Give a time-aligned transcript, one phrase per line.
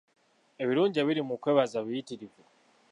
[0.63, 2.41] Ebirungi ebiri mu kwebaza biyitirivu.